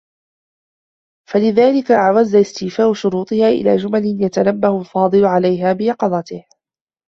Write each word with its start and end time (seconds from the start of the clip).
فَلِذَلِكَ 1.29 1.91
أَعْوَزَ 1.91 2.35
اسْتِيفَاءُ 2.35 2.93
شُرُوطِهَا 2.93 3.47
إلَى 3.49 3.75
جُمَلٍ 3.77 4.23
يَتَنَبَّهُ 4.23 4.79
الْفَاضِلُ 4.79 5.25
عَلَيْهَا 5.25 5.73
بِيَقِظَتِهِ 5.73 6.43